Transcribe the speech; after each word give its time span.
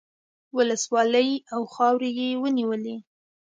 ولسوالۍ 0.57 1.29
او 1.53 1.61
خاورې 1.73 2.09
یې 2.19 2.29
ونیولې. 2.41 2.95